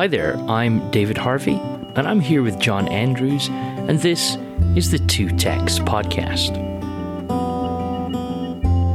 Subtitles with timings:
[0.00, 1.60] Hi there, I'm David Harvey,
[1.94, 4.38] and I'm here with John Andrews, and this
[4.74, 6.56] is the Two Texts Podcast.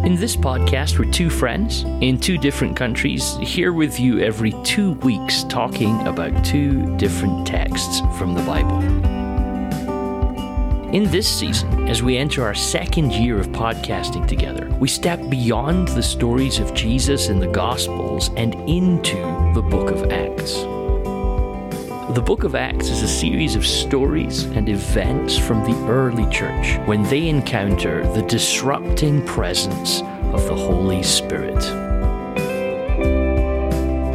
[0.04, 4.94] In this podcast, we're two friends in two different countries, here with you every two
[4.94, 8.82] weeks, talking about two different texts from the Bible.
[10.92, 15.88] In this season, as we enter our second year of podcasting together, we step beyond
[15.90, 19.18] the stories of Jesus in the Gospels and into
[19.54, 20.66] the book of Acts.
[22.16, 26.78] The book of Acts is a series of stories and events from the early church
[26.88, 30.00] when they encounter the disrupting presence
[30.32, 31.62] of the Holy Spirit.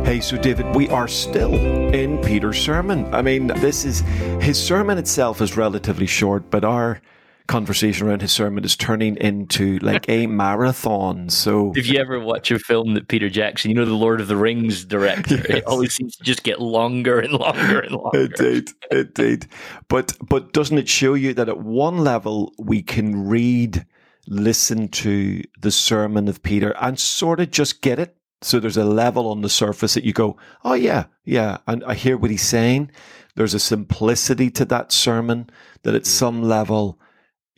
[0.06, 1.52] Hey, so David, we are still
[1.94, 3.04] in Peter's sermon.
[3.12, 4.00] I mean, this is
[4.40, 7.02] his sermon itself is relatively short, but our
[7.50, 11.28] conversation around his sermon is turning into like a marathon.
[11.28, 14.28] So, if you ever watch a film that Peter Jackson, you know, the Lord of
[14.28, 15.46] the Rings director, yes.
[15.48, 18.20] it always seems to just get longer and longer and longer.
[18.20, 19.48] It did, it did.
[19.88, 23.84] But but doesn't it show you that at one level we can read,
[24.28, 28.16] listen to the sermon of Peter, and sort of just get it.
[28.42, 31.94] So there's a level on the surface that you go, oh yeah, yeah, and I
[31.94, 32.92] hear what he's saying.
[33.34, 35.50] There's a simplicity to that sermon
[35.82, 36.06] that at mm.
[36.06, 36.98] some level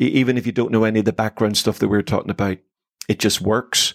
[0.08, 2.58] even if you don't know any of the background stuff that we are talking about,
[3.08, 3.94] it just works.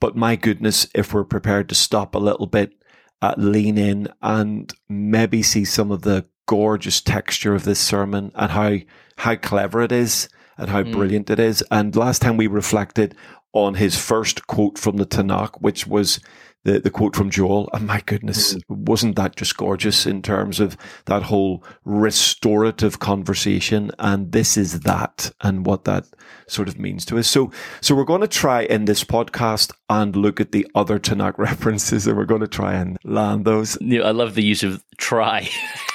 [0.00, 2.72] But my goodness, if we're prepared to stop a little bit,
[3.20, 8.50] uh, lean in, and maybe see some of the gorgeous texture of this sermon and
[8.52, 8.76] how
[9.16, 10.92] how clever it is and how mm.
[10.92, 11.62] brilliant it is.
[11.70, 13.14] And last time we reflected
[13.52, 16.20] on his first quote from the Tanakh, which was
[16.64, 17.68] the, the quote from Joel.
[17.72, 18.84] And my goodness, mm-hmm.
[18.84, 23.90] wasn't that just gorgeous in terms of that whole restorative conversation?
[23.98, 26.06] And this is that and what that
[26.46, 27.28] sort of means to us.
[27.28, 27.50] So,
[27.80, 32.06] so we're going to try in this podcast and look at the other Tanakh references
[32.06, 33.78] and we're going to try and land those.
[33.80, 35.48] I love the use of try.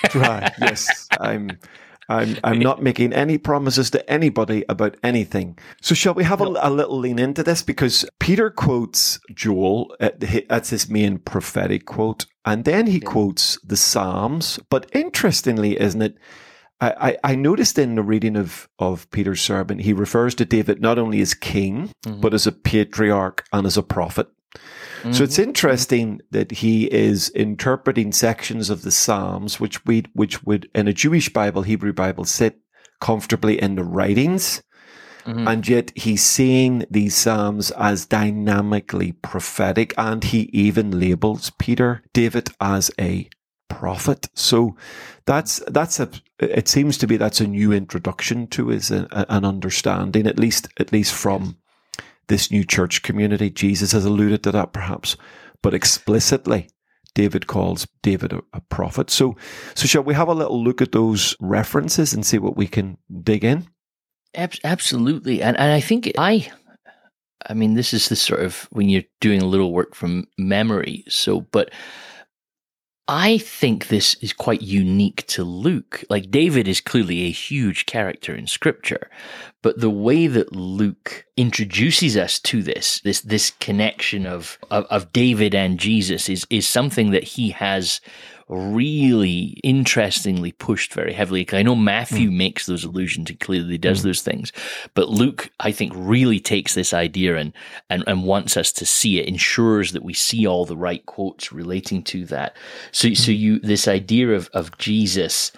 [0.05, 0.52] try.
[0.64, 1.08] Yes.
[1.20, 1.58] I'm,
[2.09, 5.58] I'm, I'm not making any promises to anybody about anything.
[5.81, 7.61] So, shall we have a, a little lean into this?
[7.61, 13.09] Because Peter quotes Joel, that's his main prophetic quote, and then he yeah.
[13.09, 14.59] quotes the Psalms.
[14.69, 16.17] But interestingly, isn't it?
[16.81, 20.99] I, I, noticed in the reading of, of Peter's sermon, he refers to David not
[20.99, 22.20] only as king, mm-hmm.
[22.20, 24.27] but as a patriarch and as a prophet.
[25.03, 25.11] Mm-hmm.
[25.11, 30.69] So it's interesting that he is interpreting sections of the Psalms, which we which would
[30.73, 32.59] in a Jewish Bible, Hebrew Bible, sit
[33.02, 34.64] comfortably in the writings.
[35.25, 35.47] Mm-hmm.
[35.47, 42.49] And yet he's seeing these Psalms as dynamically prophetic, and he even labels Peter David
[42.61, 43.30] as a
[43.70, 44.30] prophet.
[44.35, 44.77] So
[45.25, 46.09] that's that's a
[46.39, 50.70] it seems to be that's a new introduction to his uh, an understanding, at least
[50.77, 51.58] at least from
[52.28, 53.50] this new church community.
[53.50, 55.17] Jesus has alluded to that perhaps,
[55.61, 56.70] but explicitly,
[57.16, 59.10] David calls David a, a, prophet.
[59.10, 59.36] So,
[59.76, 62.98] so shall we have a little look at those references and see what we can
[63.23, 63.67] dig in?
[64.36, 66.52] Absolutely, and and I think I,
[67.48, 71.04] I mean, this is the sort of when you're doing a little work from memory.
[71.08, 71.72] So, but
[73.08, 76.05] I think this is quite unique to Luke.
[76.09, 79.09] Like David is clearly a huge character in scripture,
[79.61, 85.11] but the way that Luke introduces us to this, this, this connection of, of, of
[85.11, 87.99] David and Jesus is, is something that he has
[88.53, 91.47] really interestingly pushed very heavily.
[91.52, 92.37] I know Matthew mm.
[92.37, 94.03] makes those allusions and clearly does mm.
[94.03, 94.52] those things,
[94.93, 97.53] but Luke, I think, really takes this idea and,
[97.89, 101.52] and, and wants us to see it, ensures that we see all the right quotes
[101.52, 102.55] relating to that.
[102.91, 103.17] So, mm.
[103.17, 105.52] so you, this idea of, of Jesus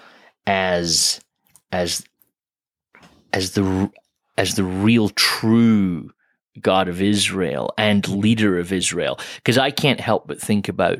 [0.48, 1.20] as,
[1.72, 2.04] as,
[3.34, 3.92] as the,
[4.38, 6.12] as the real true
[6.62, 9.20] God of Israel and leader of Israel.
[9.36, 11.00] Because I can't help but think about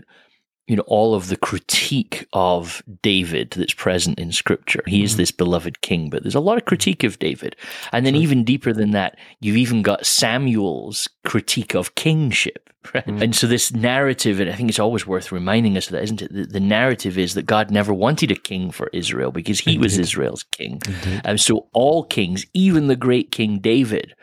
[0.68, 4.82] you know, all of the critique of David that's present in scripture.
[4.88, 5.18] He is mm-hmm.
[5.20, 7.56] this beloved king, but there's a lot of critique of David.
[7.92, 8.24] And then sure.
[8.24, 12.70] even deeper than that, you've even got Samuel's critique of kingship.
[12.94, 13.06] Right?
[13.06, 13.22] Mm-hmm.
[13.22, 16.22] And so this narrative, and I think it's always worth reminding us of that, isn't
[16.22, 16.34] it?
[16.34, 19.84] The, the narrative is that God never wanted a king for Israel because he Indeed.
[19.84, 20.82] was Israel's king.
[20.86, 21.22] Indeed.
[21.24, 24.16] And so all kings, even the great King David,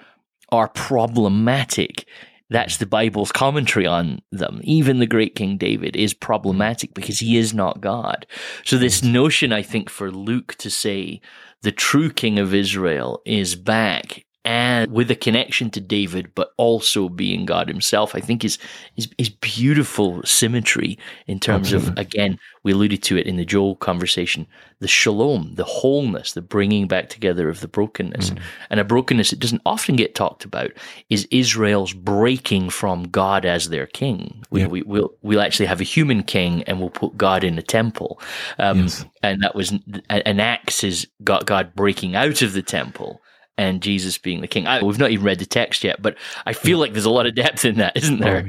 [0.51, 2.07] are problematic
[2.53, 4.61] that's the Bible's commentary on them.
[4.65, 6.95] Even the great King David is problematic mm.
[6.95, 8.27] because he is not God.
[8.65, 11.21] So, this notion, I think, for Luke to say
[11.63, 17.09] the true King of Israel is back and with a connection to David, but also
[17.09, 18.59] being God himself, I think is,
[18.97, 20.99] is, is beautiful symmetry
[21.29, 21.91] in terms Absolutely.
[21.91, 24.49] of, again, we alluded to it in the Joel conversation,
[24.81, 28.31] the shalom, the wholeness, the bringing back together of the brokenness.
[28.31, 28.41] Mm.
[28.71, 30.73] And a brokenness that doesn't often get talked about
[31.09, 34.45] is Israel's breaking from God as their king.
[34.51, 34.67] We, yeah.
[34.67, 38.21] we, will we'll actually have a human king and we'll put God in a temple.
[38.59, 39.05] Um, yes.
[39.23, 39.71] And that was
[40.11, 43.21] an Acts is got God breaking out of the temple
[43.63, 44.67] and Jesus being the king.
[44.67, 46.17] I, we've not even read the text yet, but
[46.47, 48.49] I feel like there's a lot of depth in that, isn't there?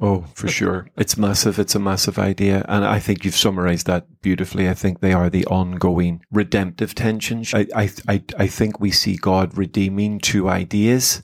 [0.00, 0.88] Oh, oh, for sure.
[0.96, 1.58] It's massive.
[1.58, 2.64] It's a massive idea.
[2.68, 4.68] And I think you've summarized that beautifully.
[4.68, 7.52] I think they are the ongoing redemptive tensions.
[7.52, 11.22] I, I, I, I think we see God redeeming two ideas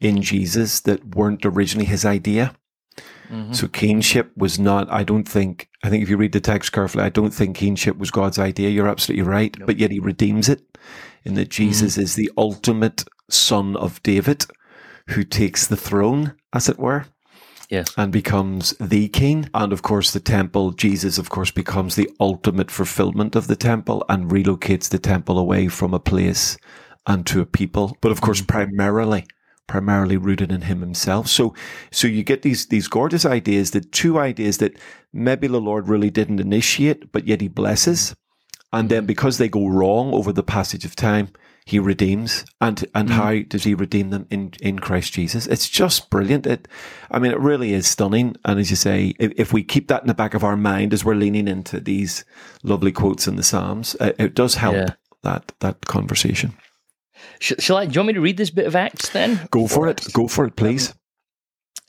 [0.00, 2.54] in Jesus that weren't originally his idea.
[3.30, 3.52] Mm-hmm.
[3.52, 7.04] So kingship was not, I don't think, I think if you read the text carefully,
[7.04, 8.68] I don't think kingship was God's idea.
[8.68, 9.56] You're absolutely right.
[9.58, 9.66] Nope.
[9.66, 10.62] But yet he redeems it
[11.24, 12.02] in that Jesus mm-hmm.
[12.02, 14.46] is the ultimate son of David
[15.08, 17.06] who takes the throne, as it were.
[17.70, 17.92] Yes.
[17.96, 19.48] And becomes the king.
[19.54, 24.04] And of course, the temple, Jesus, of course, becomes the ultimate fulfillment of the temple
[24.08, 26.56] and relocates the temple away from a place
[27.06, 27.96] and to a people.
[28.00, 28.52] But of course, mm-hmm.
[28.52, 29.26] primarily,
[29.66, 31.26] primarily rooted in him himself.
[31.28, 31.54] So,
[31.90, 34.78] so you get these, these gorgeous ideas, the two ideas that
[35.12, 38.14] maybe the Lord really didn't initiate, but yet he blesses.
[38.74, 41.28] And then because they go wrong over the passage of time,
[41.64, 42.44] he redeems.
[42.60, 43.12] And and mm.
[43.12, 45.46] how does he redeem them in, in Christ Jesus?
[45.46, 46.46] It's just brilliant.
[46.46, 46.68] It
[47.10, 48.36] I mean it really is stunning.
[48.44, 50.92] And as you say, if, if we keep that in the back of our mind
[50.92, 52.24] as we're leaning into these
[52.62, 54.94] lovely quotes in the Psalms, it, it does help yeah.
[55.22, 56.54] that that conversation.
[57.40, 57.86] Shall I?
[57.86, 59.48] Do you want me to read this bit of Acts then?
[59.50, 60.04] Go for it.
[60.12, 60.90] Go for it, please.
[60.90, 60.96] Um,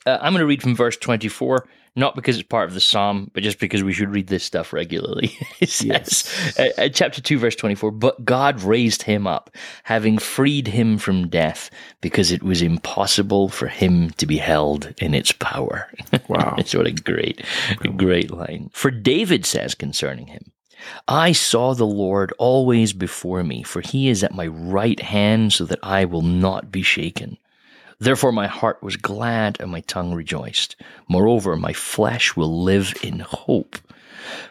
[0.06, 3.32] uh, I'm going to read from verse 24 not because it's part of the psalm,
[3.34, 5.38] but just because we should read this stuff regularly.
[5.60, 6.60] it says, yes.
[6.60, 9.50] uh, uh, chapter 2, verse 24, but God raised him up,
[9.84, 11.70] having freed him from death,
[12.02, 15.90] because it was impossible for him to be held in its power.
[16.28, 16.56] Wow.
[16.58, 17.46] it's what a great,
[17.82, 18.72] a great line.
[18.74, 20.52] For David says concerning him,
[21.08, 25.66] I saw the Lord always before me, for he is at my right hand, so
[25.66, 27.38] that I will not be shaken.
[28.00, 30.76] Therefore my heart was glad and my tongue rejoiced.
[31.08, 33.78] Moreover, my flesh will live in hope.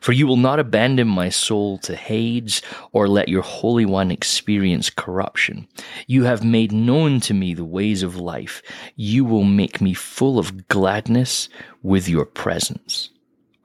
[0.01, 2.63] For you will not abandon my soul to Hades,
[2.93, 5.67] or let your Holy One experience corruption.
[6.07, 8.63] You have made known to me the ways of life.
[8.95, 11.49] You will make me full of gladness
[11.83, 13.11] with your presence.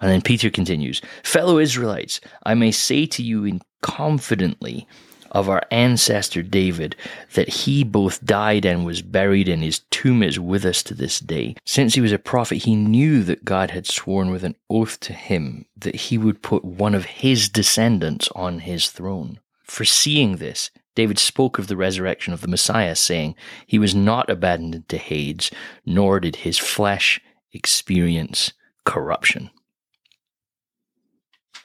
[0.01, 4.87] And then Peter continues, Fellow Israelites, I may say to you in confidently,
[5.31, 6.95] of our ancestor David,
[7.33, 11.19] that he both died and was buried, and his tomb is with us to this
[11.19, 11.55] day.
[11.65, 15.13] Since he was a prophet, he knew that God had sworn with an oath to
[15.13, 19.39] him that he would put one of his descendants on his throne.
[19.63, 23.35] Foreseeing this, David spoke of the resurrection of the Messiah, saying,
[23.65, 25.51] He was not abandoned to Hades,
[25.85, 27.21] nor did his flesh
[27.53, 28.53] experience
[28.83, 29.49] corruption.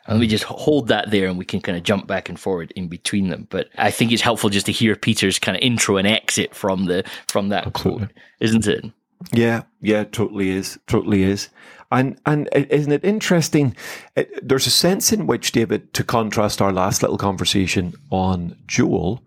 [0.06, 2.72] And we just hold that there and we can kind of jump back and forward
[2.76, 3.46] in between them.
[3.48, 6.84] But I think it's helpful just to hear Peter's kind of intro and exit from
[6.86, 8.06] the from that Absolutely.
[8.06, 8.84] quote, isn't it?
[9.32, 10.78] Yeah, yeah, totally is.
[10.86, 11.48] Totally is.
[11.90, 13.76] And and isn't it interesting?
[14.16, 19.22] It, there's a sense in which David, to contrast our last little conversation on Joel,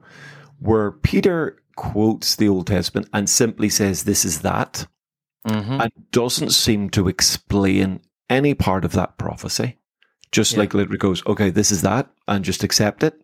[0.60, 4.86] where Peter quotes the Old Testament and simply says, "This is that,"
[5.48, 5.82] mm-hmm.
[5.82, 9.78] and doesn't seem to explain any part of that prophecy.
[10.32, 10.60] Just yeah.
[10.60, 13.22] like literally goes, okay, this is that, and just accept it.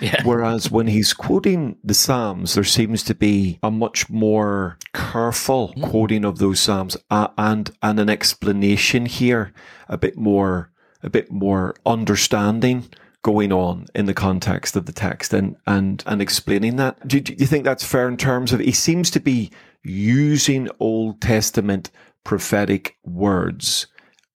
[0.00, 0.22] Yeah.
[0.24, 5.88] Whereas when he's quoting the Psalms, there seems to be a much more careful mm.
[5.88, 9.52] quoting of those Psalms uh, and and an explanation here,
[9.88, 10.70] a bit more
[11.02, 12.88] a bit more understanding
[13.22, 17.06] going on in the context of the text and and and explaining that.
[17.06, 19.50] Do, do you think that's fair in terms of he seems to be
[19.82, 21.90] using Old Testament
[22.24, 23.86] prophetic words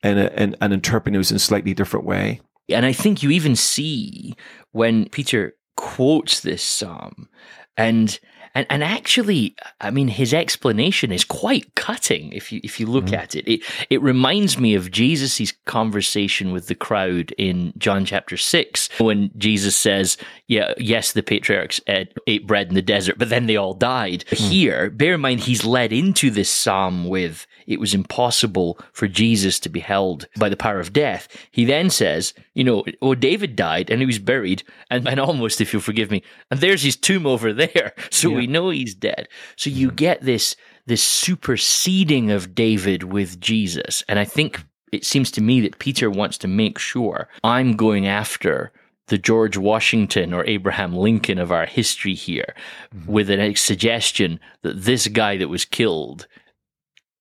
[0.03, 2.41] and, and, and interpreting those in a slightly different way.
[2.69, 4.35] And I think you even see
[4.71, 7.29] when Peter quotes this psalm
[7.77, 8.19] and
[8.55, 13.05] and and actually i mean his explanation is quite cutting if you if you look
[13.05, 13.15] mm-hmm.
[13.15, 18.37] at it it it reminds me of jesus' conversation with the crowd in john chapter
[18.37, 23.29] 6 when jesus says yeah yes the patriarchs ate, ate bread in the desert but
[23.29, 24.45] then they all died mm-hmm.
[24.45, 29.59] here bear in mind he's led into this psalm with it was impossible for jesus
[29.59, 33.55] to be held by the power of death he then says you know oh david
[33.55, 36.95] died and he was buried and, and almost if you'll forgive me and there's his
[36.95, 39.27] tomb over there so yeah we know he's dead.
[39.55, 40.55] So you get this
[40.85, 44.03] this superseding of David with Jesus.
[44.07, 48.07] And I think it seems to me that Peter wants to make sure I'm going
[48.07, 48.71] after
[49.07, 52.55] the George Washington or Abraham Lincoln of our history here
[52.95, 53.11] mm-hmm.
[53.11, 56.27] with a suggestion that this guy that was killed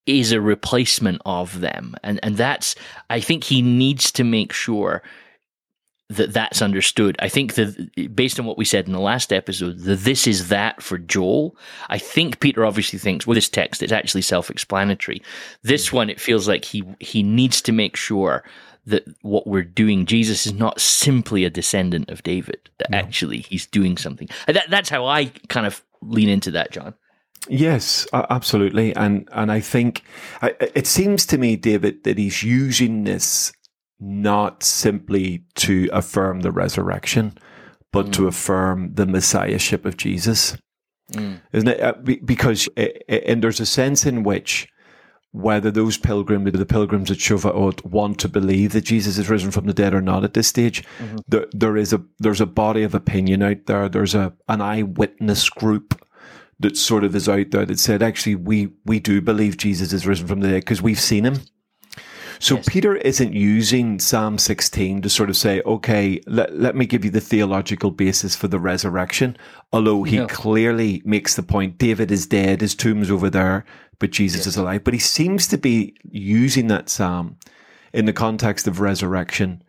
[0.07, 1.95] is a replacement of them.
[2.03, 2.75] And and that's
[3.11, 5.03] I think he needs to make sure
[6.11, 7.17] that that's understood.
[7.19, 10.49] I think that based on what we said in the last episode, that this is
[10.49, 11.57] that for Joel.
[11.89, 15.23] I think Peter obviously thinks well, this text it's actually self-explanatory.
[15.63, 15.93] This mm.
[15.93, 18.43] one it feels like he he needs to make sure
[18.87, 22.71] that what we're doing, Jesus is not simply a descendant of David.
[22.79, 22.99] That no.
[22.99, 24.29] actually he's doing something.
[24.47, 26.95] That, that's how I kind of lean into that, John.
[27.49, 30.03] Yes, absolutely, and and I think
[30.43, 33.53] it seems to me, David, that he's using this
[34.01, 37.37] not simply to affirm the resurrection,
[37.93, 38.13] but mm.
[38.13, 40.57] to affirm the messiahship of Jesus,
[41.13, 41.41] mm.
[41.53, 41.81] isn't it?
[41.81, 42.69] Uh, because
[43.09, 44.69] and there's a sense in which
[45.33, 49.67] whether those pilgrims, the pilgrims at Shavuot, want to believe that Jesus is risen from
[49.67, 51.19] the dead or not at this stage, mm-hmm.
[51.29, 53.89] there, there is a there's a body of opinion out there.
[53.89, 56.01] There's a an eyewitness group
[56.61, 60.07] that sort of is out there that said, actually, we we do believe Jesus is
[60.07, 61.41] risen from the dead because we've seen him.
[62.41, 62.69] So yes.
[62.69, 67.11] Peter isn't using Psalm 16 to sort of say, okay, let, let me give you
[67.11, 69.37] the theological basis for the resurrection.
[69.73, 70.27] Although he no.
[70.27, 73.65] clearly makes the point, David is dead, his tomb's over there
[73.99, 74.49] but Jesus yes.
[74.49, 74.85] is alive.
[74.85, 77.37] But he seems to be using that psalm
[77.93, 79.63] in the context of resurrection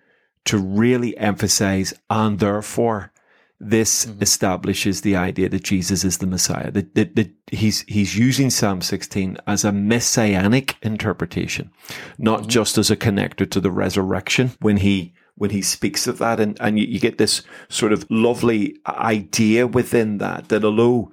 [0.45, 3.11] to really emphasize, and therefore,
[3.59, 4.21] this mm-hmm.
[4.21, 6.71] establishes the idea that Jesus is the Messiah.
[6.71, 11.71] That, that, that, he's he's using Psalm 16 as a messianic interpretation,
[12.17, 12.49] not mm-hmm.
[12.49, 14.51] just as a connector to the resurrection.
[14.59, 18.05] When he when he speaks of that, and and you, you get this sort of
[18.09, 21.11] lovely idea within that that although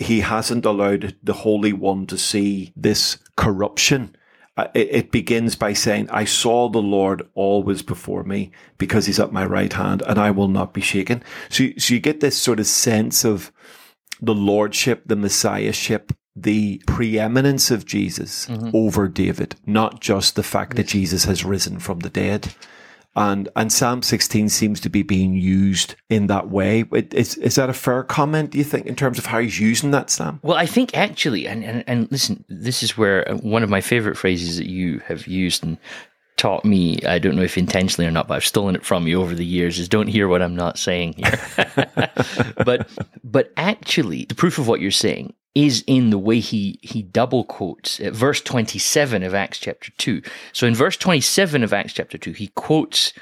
[0.00, 4.16] he hasn't allowed the Holy One to see this corruption.
[4.56, 9.32] It, it, begins by saying, I saw the Lord always before me because he's at
[9.32, 11.24] my right hand and I will not be shaken.
[11.48, 13.50] So, so you get this sort of sense of
[14.20, 18.70] the Lordship, the Messiahship, the preeminence of Jesus mm-hmm.
[18.72, 20.76] over David, not just the fact yes.
[20.76, 22.54] that Jesus has risen from the dead
[23.16, 26.84] and and Psalm 16 seems to be being used in that way.
[26.92, 29.92] Is, is that a fair comment, do you think, in terms of how he's using
[29.92, 30.40] that, Sam?
[30.42, 33.80] Well, I think actually, and, and, and listen, this is where uh, one of my
[33.80, 35.78] favorite phrases that you have used and
[36.36, 39.22] taught me, I don't know if intentionally or not, but I've stolen it from you
[39.22, 41.38] over the years, is don't hear what I'm not saying here.
[42.64, 42.88] but
[43.22, 47.44] but actually, the proof of what you're saying is in the way he he double
[47.44, 50.22] quotes at verse 27 of Acts chapter 2.
[50.52, 53.12] So in verse 27 of Acts chapter 2, he quotes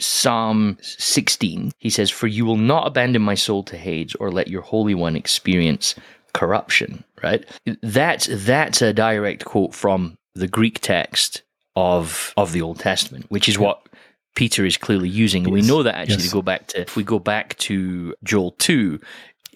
[0.00, 1.72] Psalm 16.
[1.78, 4.94] He says, For you will not abandon my soul to Hades or let your Holy
[4.94, 5.94] One experience
[6.34, 7.44] corruption, right?
[7.82, 11.42] That's, that's a direct quote from the Greek text
[11.74, 13.88] of, of the Old Testament, which is what
[14.36, 15.44] Peter is clearly using.
[15.44, 15.62] And yes.
[15.64, 16.28] we know that actually yes.
[16.28, 19.00] to go back to, if we go back to Joel 2,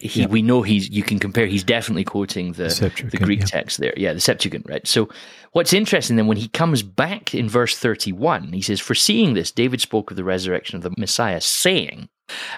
[0.03, 0.27] he, yeah.
[0.27, 3.45] we know he's you can compare he's definitely quoting the the, the Greek yeah.
[3.45, 5.09] text there yeah the Septuagint right so
[5.53, 9.81] what's interesting then when he comes back in verse 31 he says foreseeing this David
[9.81, 12.09] spoke of the resurrection of the Messiah saying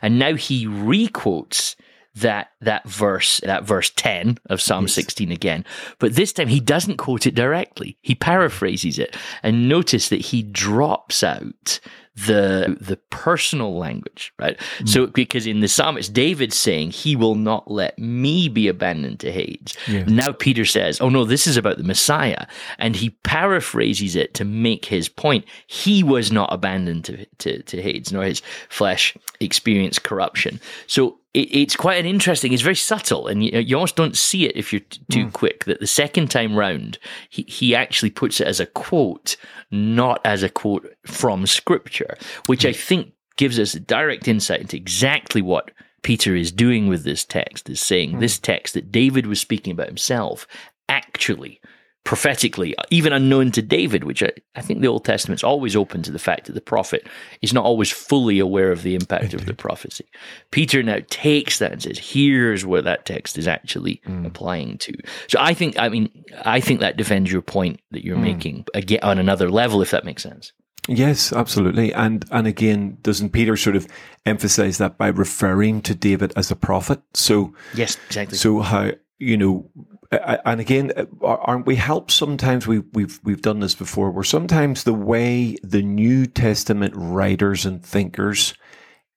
[0.02, 1.75] and now he requotes
[2.16, 4.94] that that verse that verse 10 of Psalm yes.
[4.94, 5.66] 16 again
[6.00, 10.42] but this time he doesn't quote it directly he paraphrases it and notice that he
[10.42, 11.80] drops out
[12.16, 14.58] the the personal language, right?
[14.80, 14.90] Mm.
[14.90, 19.20] So because in the psalm it's David saying, "He will not let me be abandoned
[19.20, 20.06] to Hades." Yeah.
[20.06, 22.46] Now Peter says, "Oh no, this is about the Messiah,"
[22.80, 25.46] and he paraphrases it to make his point.
[25.68, 30.62] He was not abandoned to to, to Hades, nor his flesh experienced corruption.
[30.88, 32.54] So it, it's quite an interesting.
[32.54, 35.34] It's very subtle, and you, you almost don't see it if you're t- too mm.
[35.34, 35.65] quick.
[35.65, 36.98] That the second time round,
[37.30, 39.36] he he actually puts it as a quote,
[39.70, 42.70] not as a quote from Scripture, which mm.
[42.70, 47.25] I think gives us a direct insight into exactly what Peter is doing with this
[47.25, 47.70] text.
[47.70, 48.20] Is saying mm.
[48.20, 50.48] this text that David was speaking about himself
[50.88, 51.60] actually
[52.06, 56.12] prophetically, even unknown to David, which I, I, think the Old Testament's always open to
[56.12, 57.08] the fact that the prophet
[57.42, 59.42] is not always fully aware of the impact Indeed.
[59.42, 60.06] of the prophecy.
[60.52, 64.26] Peter now takes that and says, here's where that text is actually mm.
[64.26, 64.94] applying to.
[65.28, 66.10] So I think, I mean,
[66.44, 68.22] I think that defends your point that you're mm.
[68.22, 70.54] making again on another level, if that makes sense.
[70.88, 71.92] Yes, absolutely.
[71.92, 73.88] And and again, doesn't Peter sort of
[74.24, 77.02] emphasize that by referring to David as a prophet?
[77.16, 78.38] So Yes, exactly.
[78.38, 79.70] So how you know
[80.12, 80.92] and again,
[81.22, 82.68] aren't we helped sometimes?
[82.68, 84.12] We, we've we've done this before.
[84.12, 88.54] Where sometimes the way the New Testament writers and thinkers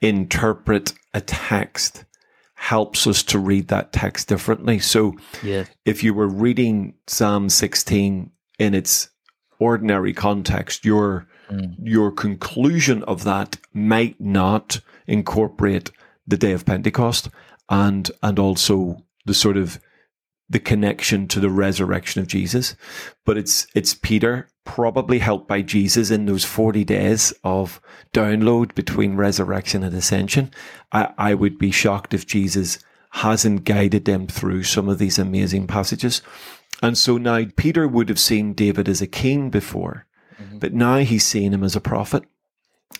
[0.00, 2.04] interpret a text
[2.54, 4.78] helps us to read that text differently.
[4.78, 5.64] So, yeah.
[5.84, 9.10] if you were reading Psalm 16 in its
[9.60, 11.74] ordinary context, you're mm.
[11.82, 15.90] your conclusion of that might not incorporate
[16.26, 17.28] the day of Pentecost
[17.68, 19.78] and and also the sort of
[20.50, 22.74] the connection to the resurrection of Jesus.
[23.24, 27.80] But it's it's Peter, probably helped by Jesus in those 40 days of
[28.12, 30.50] download between resurrection and ascension.
[30.92, 32.78] I, I would be shocked if Jesus
[33.10, 36.22] hasn't guided them through some of these amazing passages.
[36.82, 40.06] And so now Peter would have seen David as a king before,
[40.40, 40.58] mm-hmm.
[40.58, 42.24] but now he's seen him as a prophet.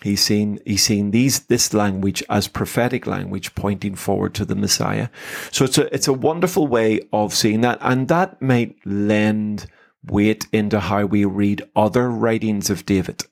[0.01, 5.09] He's seen he's seen these this language as prophetic language pointing forward to the Messiah.
[5.51, 9.65] So it's a it's a wonderful way of seeing that, and that might lend
[10.05, 13.25] weight into how we read other writings of David,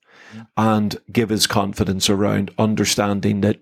[0.58, 3.60] and give us confidence around understanding that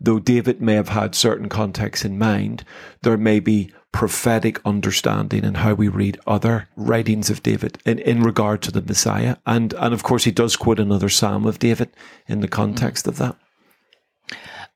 [0.00, 2.64] though David may have had certain contexts in mind,
[3.02, 8.22] there may be prophetic understanding and how we read other writings of David in, in
[8.22, 9.36] regard to the Messiah.
[9.46, 11.90] And, and of course, he does quote another Psalm of David
[12.28, 13.36] in the context of that.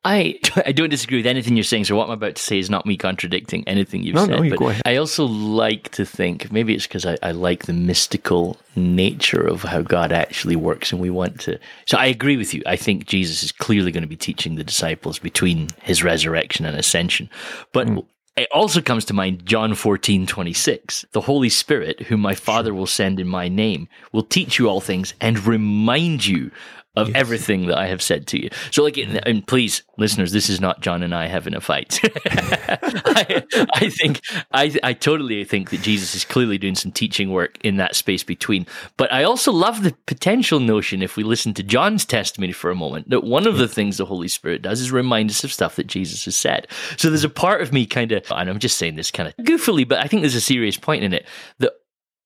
[0.05, 1.85] I I don't disagree with anything you're saying.
[1.85, 4.37] So what I'm about to say is not me contradicting anything you've no, said.
[4.37, 4.83] No, you but go ahead.
[4.85, 9.63] I also like to think maybe it's because I, I like the mystical nature of
[9.63, 11.59] how God actually works, and we want to.
[11.87, 12.63] So I agree with you.
[12.67, 16.77] I think Jesus is clearly going to be teaching the disciples between his resurrection and
[16.77, 17.29] ascension,
[17.73, 17.87] but.
[17.87, 18.07] Mm.
[18.37, 21.05] It also comes to mind John 14, 26.
[21.13, 24.81] The Holy Spirit, whom my Father will send in my name, will teach you all
[24.81, 26.51] things and remind you
[26.97, 27.17] of yes.
[27.17, 28.51] everything that I have said to you.
[28.71, 31.99] So, like, and please, listeners, this is not John and I having a fight.
[32.05, 33.43] I,
[33.75, 34.21] I, think
[34.53, 38.23] I, I totally think that Jesus is clearly doing some teaching work in that space
[38.23, 38.67] between.
[38.97, 42.77] But I also love the potential notion, if we listen to John's testimony for a
[42.77, 45.77] moment, that one of the things the Holy Spirit does is remind us of stuff
[45.77, 46.69] that Jesus has said.
[46.97, 49.45] So there's a part of me kind of, and I'm just saying this kind of
[49.45, 51.27] goofily, but I think there's a serious point in it
[51.59, 51.73] that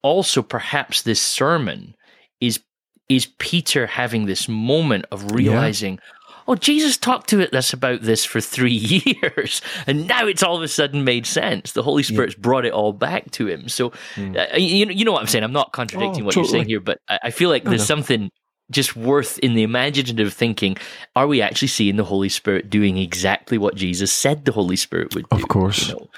[0.02, 1.94] also perhaps this sermon
[2.40, 2.60] is
[3.08, 6.34] is Peter having this moment of realizing, yeah.
[6.48, 8.72] oh, Jesus talked to us about this for three
[9.22, 11.72] years, and now it's all of a sudden made sense.
[11.72, 12.42] The Holy Spirit's yeah.
[12.42, 13.68] brought it all back to him.
[13.68, 14.36] So, mm.
[14.36, 15.44] uh, you know, you know what I'm saying.
[15.44, 16.52] I'm not contradicting oh, what totally.
[16.52, 18.30] you're saying here, but I, I feel like there's something
[18.70, 20.76] just worth in the imaginative thinking
[21.16, 25.14] are we actually seeing the holy spirit doing exactly what jesus said the holy spirit
[25.14, 26.08] would do of course you know?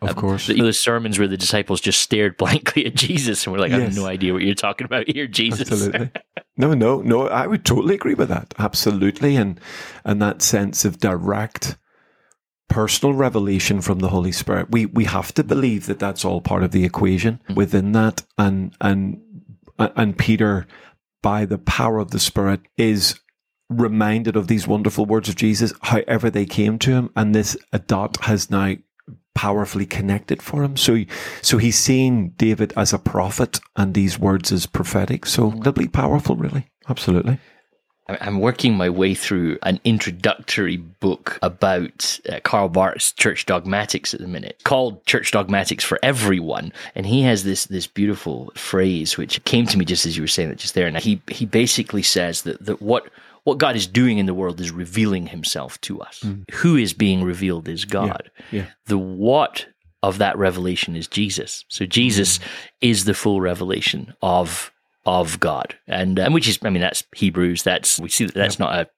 [0.00, 0.46] Of um, course.
[0.46, 3.80] The, the, sermons where the disciples just stared blankly at Jesus and were like, yes.
[3.80, 5.70] I have no idea what you're talking about here, Jesus.
[5.70, 6.10] Absolutely.
[6.60, 7.28] No, no, no.
[7.28, 8.52] I would totally agree with that.
[8.58, 9.36] Absolutely.
[9.36, 9.60] And
[10.04, 11.76] and that sense of direct
[12.68, 14.68] personal revelation from the Holy Spirit.
[14.68, 17.54] We we have to believe that that's all part of the equation mm-hmm.
[17.54, 18.24] within that.
[18.36, 19.20] And and
[19.78, 20.66] and Peter,
[21.22, 23.20] by the power of the Spirit, is
[23.68, 27.78] reminded of these wonderful words of Jesus, however they came to him, and this a
[27.78, 28.74] dot has now
[29.38, 30.76] powerfully connected for him.
[30.76, 31.04] So,
[31.42, 35.26] so he's seeing David as a prophet and these words as prophetic.
[35.26, 36.66] So doubly powerful, really.
[36.88, 37.38] Absolutely.
[38.08, 44.20] I'm working my way through an introductory book about uh, Karl Barth's church dogmatics at
[44.20, 46.72] the minute, called Church Dogmatics for Everyone.
[46.96, 50.26] And he has this this beautiful phrase which came to me just as you were
[50.26, 50.88] saying it just there.
[50.88, 53.08] And he he basically says that that what
[53.44, 56.20] what God is doing in the world is revealing himself to us.
[56.20, 56.50] Mm.
[56.54, 58.30] Who is being revealed is God.
[58.50, 58.66] Yeah, yeah.
[58.86, 59.66] The what
[60.02, 61.64] of that revelation is Jesus.
[61.68, 62.42] So Jesus mm.
[62.80, 64.72] is the full revelation of
[65.08, 67.62] of God, and and which is, I mean, that's Hebrews.
[67.62, 68.88] That's we see that that's not a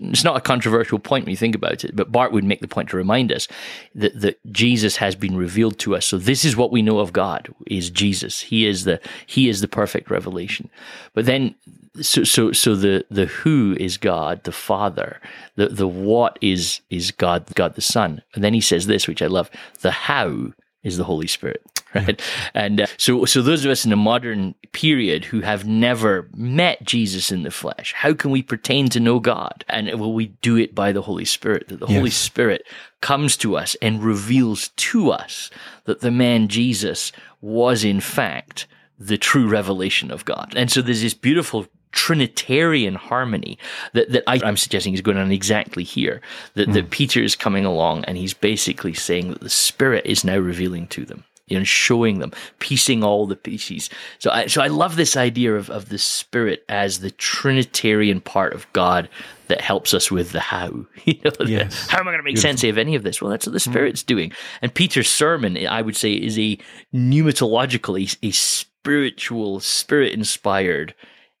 [0.00, 1.94] it's not a controversial point when you think about it.
[1.94, 3.46] But Barth would make the point to remind us
[3.94, 6.04] that that Jesus has been revealed to us.
[6.04, 8.40] So this is what we know of God is Jesus.
[8.40, 10.68] He is the He is the perfect revelation.
[11.14, 11.54] But then
[12.00, 15.20] so so so the the who is God the Father
[15.56, 19.22] the the what is is God God the Son and then he says this which
[19.22, 19.50] I love
[19.80, 20.52] the how
[20.82, 21.62] is the Holy Spirit,
[21.94, 22.20] right?
[22.54, 26.84] And uh, so, so those of us in the modern period who have never met
[26.84, 29.64] Jesus in the flesh, how can we pertain to know God?
[29.68, 31.68] And will we do it by the Holy Spirit?
[31.68, 31.96] That the yes.
[31.96, 32.66] Holy Spirit
[33.00, 35.50] comes to us and reveals to us
[35.84, 38.66] that the man Jesus was in fact
[38.98, 40.52] the true revelation of God.
[40.56, 43.58] And so there's this beautiful Trinitarian harmony
[43.92, 46.20] that, that I, am suggesting is going on exactly here.
[46.54, 46.74] That, mm.
[46.74, 46.90] that hmm.
[46.90, 51.04] Peter is coming along and he's basically saying that the Spirit is now revealing to
[51.04, 53.90] them and showing them, piecing all the pieces.
[54.18, 58.54] So I, so I love this idea of, of the Spirit as the Trinitarian part
[58.54, 59.08] of God
[59.48, 60.86] that helps us with the how.
[61.04, 61.86] You know, yes.
[61.86, 62.50] the, how am I going to make Beautiful.
[62.50, 63.20] sense of any of this?
[63.20, 63.70] Well, that's what the hmm.
[63.70, 64.32] Spirit's doing.
[64.62, 66.58] And Peter's sermon, I would say, is a
[66.94, 70.94] pneumatological, a, a spiritual, spirit inspired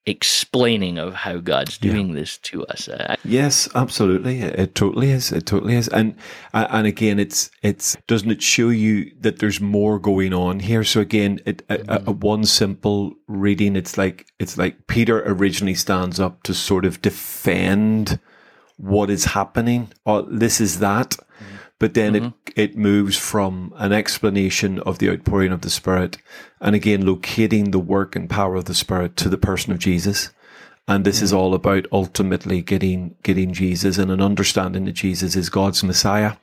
[0.04, 2.14] explaining of how God's doing yeah.
[2.16, 2.88] this to us.
[2.88, 4.40] Uh, yes, absolutely.
[4.40, 5.30] It, it, totally is.
[5.30, 5.88] It totally is.
[5.88, 6.16] And
[6.52, 10.82] and again, it's it's doesn't it show you that there's more going on here?
[10.84, 11.90] So again, it, mm-hmm.
[11.90, 12.20] a, a, mm-hmm.
[12.20, 18.18] one simple reading, it's like it's like Peter originally stands up to sort of defend
[18.76, 19.92] what is happening.
[20.04, 21.10] Or this is that.
[21.10, 21.56] Mm-hmm.
[21.78, 22.26] But then mm-hmm.
[22.26, 26.18] it, it moves from an explanation of the outpouring of the Spirit
[26.60, 30.30] and again locating the work and power of the Spirit to the person of Jesus.
[30.88, 31.24] And this mm-hmm.
[31.24, 36.34] is all about ultimately getting getting Jesus and an understanding that Jesus is God's Messiah.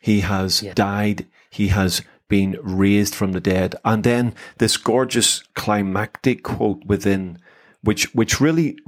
[0.00, 0.74] He has yeah.
[0.74, 1.26] died.
[1.50, 3.76] He has been raised from the dead.
[3.84, 7.38] And then this gorgeous climactic quote within
[7.82, 8.78] which which really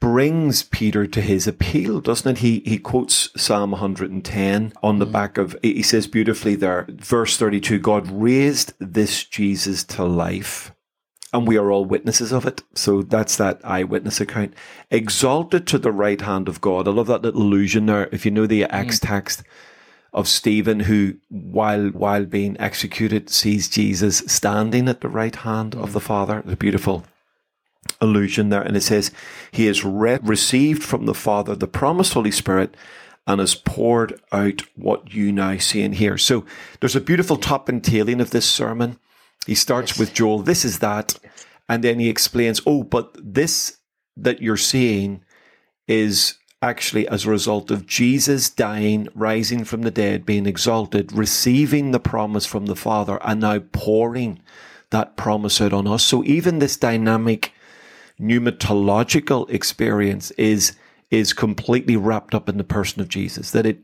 [0.00, 2.38] brings Peter to his appeal, doesn't it?
[2.38, 5.12] He he quotes Psalm 110 on the mm.
[5.12, 10.72] back of he says beautifully there, verse 32, God raised this Jesus to life.
[11.30, 12.62] And we are all witnesses of it.
[12.74, 14.54] So that's that eyewitness account.
[14.90, 16.88] Exalted to the right hand of God.
[16.88, 18.08] I love that little allusion there.
[18.12, 19.08] If you know the Acts mm.
[19.08, 19.42] text,
[20.12, 25.92] of Stephen, who, while while being executed, sees Jesus standing at the right hand of
[25.92, 26.42] the Father.
[26.44, 27.04] The beautiful
[28.00, 28.62] allusion there.
[28.62, 29.10] And it says,
[29.50, 32.76] He has re- received from the Father the promised Holy Spirit
[33.26, 36.16] and has poured out what you now see and hear.
[36.16, 36.44] So
[36.80, 38.98] there's a beautiful top and tailing of this sermon.
[39.46, 39.98] He starts yes.
[39.98, 41.18] with Joel, this is that.
[41.68, 43.78] And then he explains, oh, but this
[44.16, 45.22] that you're seeing
[45.86, 51.92] is actually as a result of Jesus dying, rising from the dead, being exalted, receiving
[51.92, 54.40] the promise from the Father, and now pouring
[54.90, 56.02] that promise out on us.
[56.02, 57.52] So even this dynamic
[58.20, 60.76] pneumatological experience is
[61.10, 63.52] is completely wrapped up in the person of Jesus.
[63.52, 63.80] That it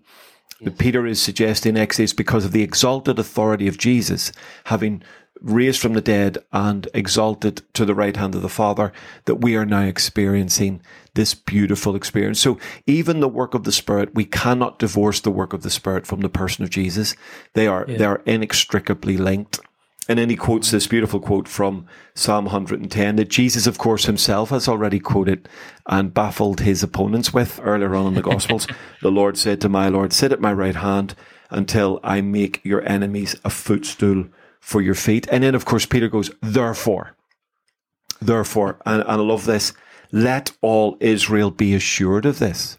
[0.60, 0.74] yes.
[0.78, 4.32] Peter is suggesting Exodus because of the exalted authority of Jesus,
[4.64, 5.02] having
[5.40, 8.92] raised from the dead and exalted to the right hand of the Father,
[9.26, 10.80] that we are now experiencing
[11.14, 12.40] this beautiful experience.
[12.40, 16.06] So even the work of the Spirit, we cannot divorce the work of the Spirit
[16.06, 17.14] from the person of Jesus.
[17.54, 17.98] They are yeah.
[17.98, 19.60] they are inextricably linked.
[20.08, 24.50] And then he quotes this beautiful quote from Psalm 110 that Jesus, of course, himself
[24.50, 25.48] has already quoted
[25.86, 28.66] and baffled his opponents with earlier on in the Gospels.
[29.02, 31.14] the Lord said to my Lord, Sit at my right hand
[31.50, 34.26] until I make your enemies a footstool
[34.60, 35.26] for your feet.
[35.30, 37.16] And then, of course, Peter goes, Therefore,
[38.20, 39.72] therefore, and, and I love this,
[40.12, 42.78] let all Israel be assured of this.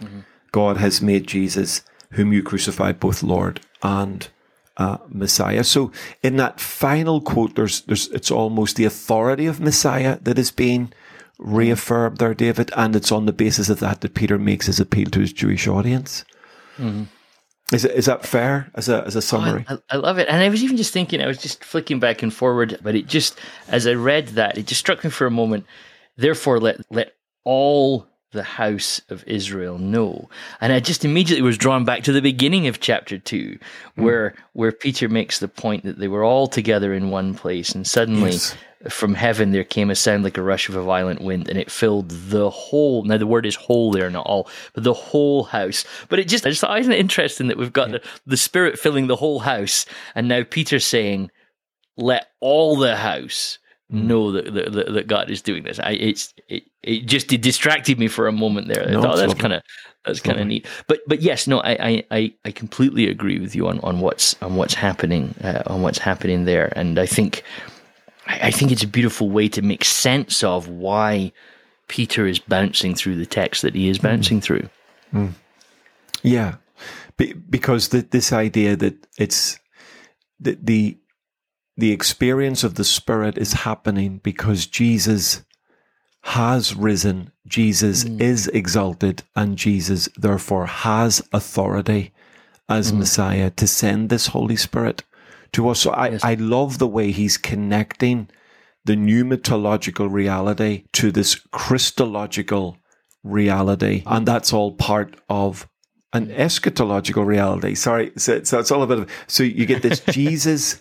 [0.00, 0.20] Mm-hmm.
[0.50, 4.28] God has made Jesus, whom you crucified, both Lord and
[4.76, 5.64] uh, Messiah.
[5.64, 10.50] So in that final quote, there's, there's, it's almost the authority of Messiah that is
[10.50, 10.92] being
[11.38, 15.10] reaffirmed there, David, and it's on the basis of that that Peter makes his appeal
[15.10, 16.24] to his Jewish audience.
[16.78, 17.04] Mm-hmm.
[17.74, 19.64] Is, is that fair as a, as a summary?
[19.68, 20.28] Oh, I, I, love it.
[20.28, 23.06] And I was even just thinking, I was just flicking back and forward, but it
[23.06, 25.64] just, as I read that, it just struck me for a moment.
[26.16, 30.28] Therefore, let, let all the house of Israel know.
[30.60, 33.58] And I just immediately was drawn back to the beginning of chapter two,
[33.94, 34.02] hmm.
[34.02, 34.36] where mm.
[34.54, 38.32] where Peter makes the point that they were all together in one place, and suddenly
[38.32, 38.56] yes.
[38.88, 41.70] from heaven there came a sound like a rush of a violent wind, and it
[41.70, 43.04] filled the whole.
[43.04, 45.84] Now the word is whole there, not all, but the whole house.
[46.08, 47.98] But it just I just thought isn't it interesting that we've got yeah.
[47.98, 51.30] the, the Spirit filling the whole house, and now Peter saying,
[51.96, 53.58] "Let all the house."
[53.92, 54.04] Mm.
[54.04, 55.78] know that, that, that God is doing this.
[55.78, 58.88] I it's it, it just it distracted me for a moment there.
[58.88, 59.62] I no, thought that's kind of
[60.04, 60.66] that's kind of neat.
[60.86, 64.56] But but yes, no, I, I I completely agree with you on, on what's on
[64.56, 67.44] what's happening uh, on what's happening there, and I think
[68.26, 71.32] I think it's a beautiful way to make sense of why
[71.88, 74.04] Peter is bouncing through the text that he is mm.
[74.04, 74.42] bouncing mm.
[74.42, 74.68] through.
[75.12, 75.32] Mm.
[76.22, 76.56] Yeah,
[77.16, 79.58] Be, because the, this idea that it's
[80.40, 80.98] the, the
[81.76, 85.42] the experience of the Spirit is happening because Jesus
[86.22, 88.20] has risen, Jesus mm.
[88.20, 92.12] is exalted, and Jesus therefore has authority
[92.68, 92.98] as mm.
[92.98, 95.02] Messiah to send this Holy Spirit
[95.52, 95.80] to us.
[95.80, 96.24] So I, yes.
[96.24, 98.28] I love the way he's connecting
[98.84, 102.78] the pneumatological reality to this Christological
[103.22, 104.02] reality.
[104.06, 105.68] And that's all part of
[106.12, 107.74] an eschatological reality.
[107.74, 108.12] Sorry.
[108.16, 110.80] So, so it's all a bit of, so you get this Jesus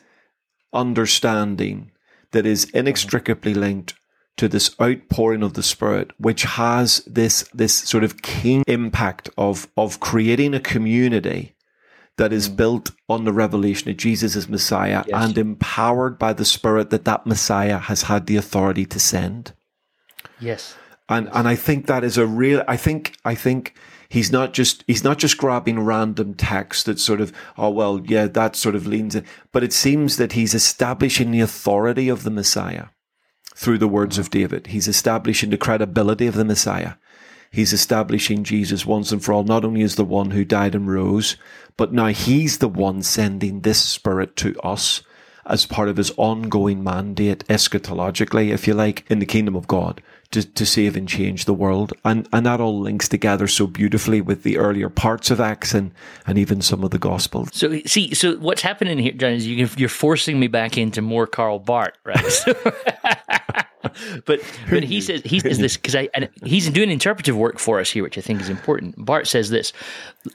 [0.74, 1.92] understanding
[2.32, 3.94] that is inextricably linked
[4.38, 9.68] to this outpouring of the Spirit, which has this this sort of keen impact of
[9.78, 11.54] of creating a community
[12.18, 12.56] that is mm.
[12.56, 15.26] built on the revelation of Jesus as Messiah yes.
[15.26, 19.54] and empowered by the Spirit that that Messiah has had the authority to send.
[20.40, 20.76] Yes.
[21.10, 23.76] And and I think that is a real I think I think
[24.12, 28.28] he's not just he's not just grabbing random text that sort of oh well yeah
[28.28, 32.32] that sort of leans in but it seems that he's establishing the authority of the
[32.32, 32.88] messiah
[33.62, 34.68] through the words of David.
[34.68, 36.94] He's establishing the credibility of the Messiah.
[37.52, 40.92] He's establishing Jesus once and for all, not only as the one who died and
[40.92, 41.36] rose,
[41.78, 45.04] but now he's the one sending this spirit to us
[45.46, 50.02] as part of his ongoing mandate eschatologically, if you like, in the kingdom of God
[50.32, 51.94] to, to save and change the world.
[52.04, 55.92] And, and that all links together so beautifully with the earlier parts of Acts and,
[56.26, 57.50] and even some of the Gospels.
[57.54, 61.28] So, see, so what's happening here, John, is you, you're forcing me back into more
[61.28, 62.22] Karl Barth, right?
[64.26, 66.08] but but he says he says this because
[66.44, 69.04] he's doing interpretive work for us here, which I think is important.
[69.04, 69.74] Barth says this: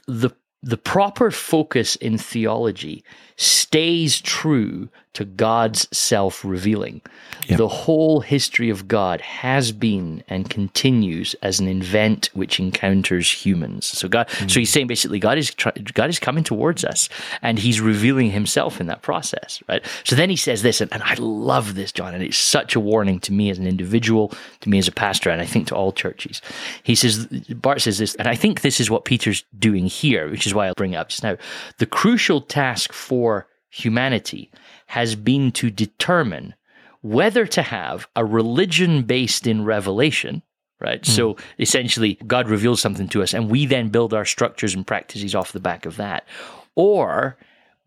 [0.07, 0.31] the
[0.63, 3.03] the proper focus in theology
[3.37, 7.01] stays true to God's self revealing.
[7.47, 7.57] Yep.
[7.57, 13.87] The whole history of God has been and continues as an event which encounters humans.
[13.87, 14.51] So God, mm.
[14.51, 17.09] so he's saying basically God is God is coming towards us,
[17.41, 19.83] and He's revealing Himself in that process, right?
[20.03, 22.79] So then he says this, and, and I love this, John, and it's such a
[22.79, 25.75] warning to me as an individual, to me as a pastor, and I think to
[25.75, 26.43] all churches.
[26.83, 30.45] He says Barth says this, and I think this is what Peter's doing here, which
[30.45, 31.37] is why I'll bring it up just now.
[31.79, 33.26] The crucial task for
[33.69, 34.51] humanity
[34.87, 36.55] has been to determine
[37.01, 40.41] whether to have a religion based in revelation,
[40.79, 41.01] right?
[41.01, 41.07] Mm.
[41.07, 45.35] So essentially, God reveals something to us, and we then build our structures and practices
[45.35, 46.27] off the back of that.
[46.75, 47.37] Or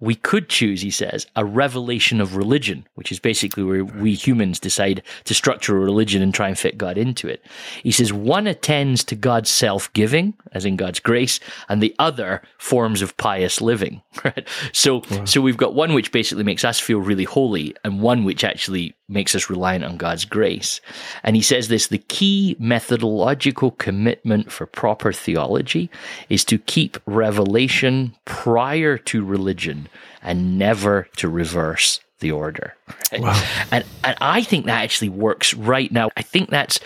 [0.01, 4.59] we could choose, he says, a revelation of religion, which is basically where we humans
[4.59, 7.45] decide to structure a religion and try and fit God into it.
[7.83, 12.43] He says one attends to God's self giving, as in God's grace, and the other
[12.59, 14.03] forms of pious living.
[14.23, 14.47] Right?
[14.73, 15.25] So, wow.
[15.25, 18.95] so we've got one which basically makes us feel really holy, and one which actually
[19.11, 20.81] makes us reliant on God's grace.
[21.23, 25.91] And he says this the key methodological commitment for proper theology
[26.29, 29.89] is to keep revelation prior to religion
[30.23, 32.75] and never to reverse the order.
[33.13, 33.23] Right?
[33.23, 33.67] Wow.
[33.71, 36.11] And, and I think that actually works right now.
[36.17, 36.81] I think that's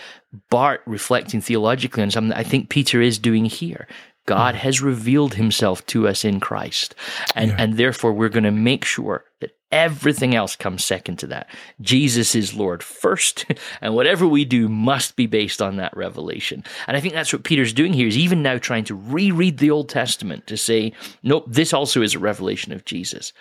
[0.49, 3.87] Barth reflecting theologically on something that I think Peter is doing here.
[4.25, 4.59] God mm.
[4.59, 6.95] has revealed himself to us in Christ.
[7.35, 7.57] And, yeah.
[7.59, 11.49] and therefore, we're going to make sure that Everything else comes second to that.
[11.81, 13.45] Jesus is Lord first,
[13.81, 16.63] and whatever we do must be based on that revelation.
[16.87, 19.71] And I think that's what Peter's doing here, is even now trying to reread the
[19.71, 23.33] Old Testament to say, nope, this also is a revelation of Jesus.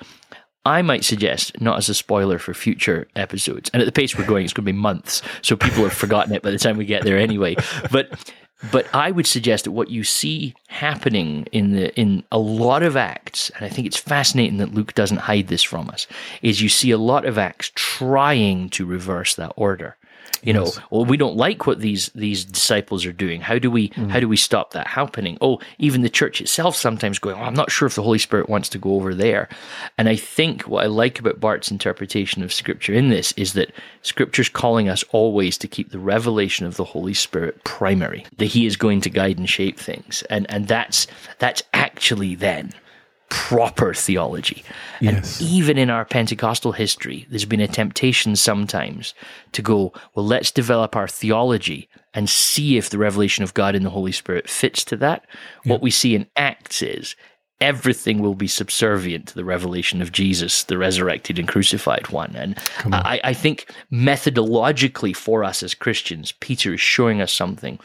[0.67, 4.27] I might suggest, not as a spoiler for future episodes, and at the pace we're
[4.27, 6.87] going, it's going to be months, so people have forgotten it by the time we
[6.87, 7.55] get there anyway.
[7.91, 8.33] But
[8.71, 12.97] but I would suggest that what you see happening in the in a lot of
[12.97, 16.07] acts, and I think it's fascinating that Luke doesn't hide this from us,
[16.43, 19.97] is you see a lot of acts trying to reverse that order.
[20.45, 20.79] You know, yes.
[20.91, 23.41] well, we don't like what these these disciples are doing.
[23.41, 24.11] How do we mm.
[24.11, 25.39] how do we stop that happening?
[25.41, 28.49] Oh, even the church itself sometimes going, oh, I'm not sure if the Holy Spirit
[28.49, 29.49] wants to go over there.
[29.97, 33.73] And I think what I like about Barth's interpretation of Scripture in this is that
[34.03, 38.27] Scripture's calling us always to keep the revelation of the Holy Spirit primary.
[38.37, 41.07] That He is going to guide and shape things, and and that's
[41.39, 42.73] that's actually then
[43.29, 44.63] proper theology.
[45.01, 45.41] Yes.
[45.41, 49.15] And even in our Pentecostal history, there's been a temptation sometimes
[49.53, 53.83] to go, well, let's develop our theology and see if the revelation of God in
[53.83, 55.25] the Holy Spirit fits to that.
[55.65, 55.73] Yeah.
[55.73, 57.17] What we see in Acts is
[57.61, 62.35] everything will be subservient to the revelation of Jesus, the resurrected and crucified one.
[62.37, 62.59] And
[62.93, 67.79] I, I, think methodologically for us as Christians, Peter is showing us something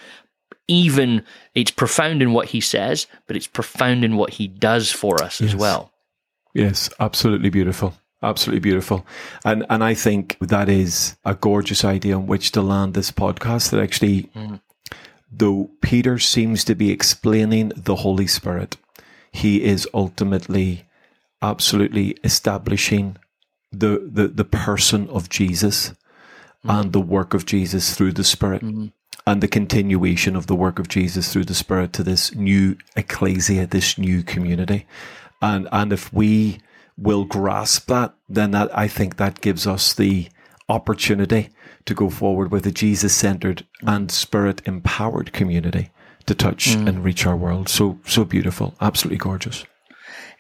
[0.70, 1.24] even
[1.56, 5.42] it's profound in what he says, but it's profound in what he does for us
[5.42, 5.50] yes.
[5.50, 5.92] as well.
[6.54, 7.96] Yes, absolutely beautiful.
[8.22, 9.06] Absolutely beautiful.
[9.44, 13.72] And and I think that is a gorgeous idea on which to land this podcast
[13.72, 14.60] that actually mm.
[15.32, 18.78] though Peter seems to be explaining the Holy Spirit,
[19.32, 20.86] he is ultimately
[21.42, 23.18] absolutely establishing
[23.72, 25.94] the the, the person of Jesus
[26.66, 26.80] mm.
[26.80, 28.62] and the work of Jesus through the Spirit.
[28.62, 28.92] Mm
[29.30, 33.68] and the continuation of the work of Jesus through the Spirit to this new ecclesia,
[33.68, 34.88] this new community.
[35.40, 36.62] And and if we
[36.98, 40.30] will grasp that, then that I think that gives us the
[40.68, 41.50] opportunity
[41.86, 45.92] to go forward with a Jesus centered and spirit empowered community
[46.26, 46.88] to touch mm.
[46.88, 47.70] and reach our world.
[47.70, 49.64] So so beautiful, absolutely gorgeous.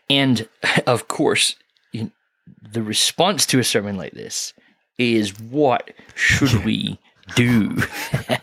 [0.10, 0.50] And
[0.88, 1.56] of course,
[1.94, 4.54] the response to a sermon like this
[4.98, 6.98] is what should we
[7.36, 7.78] do.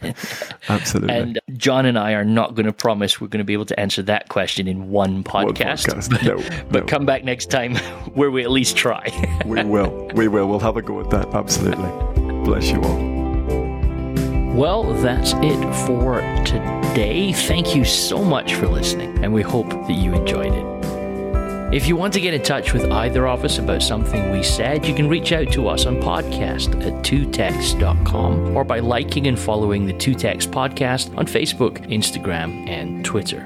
[0.69, 1.15] Absolutely.
[1.15, 3.79] And John and I are not going to promise we're going to be able to
[3.79, 5.89] answer that question in one podcast.
[5.89, 6.11] One podcast.
[6.11, 6.87] But, no, but no.
[6.87, 7.77] come back next time
[8.15, 9.07] where we at least try.
[9.47, 10.09] we will.
[10.15, 10.49] We will.
[10.49, 11.35] We'll have a go at that.
[11.35, 11.91] Absolutely.
[12.45, 13.17] Bless you all.
[14.55, 17.33] Well, that's it for today.
[17.33, 20.76] Thank you so much for listening, and we hope that you enjoyed it.
[21.73, 24.87] If you want to get in touch with either of us about something we said,
[24.87, 29.85] you can reach out to us on podcast at 2text.com or by liking and following
[29.85, 33.45] the 2text podcast on Facebook, Instagram, and Twitter.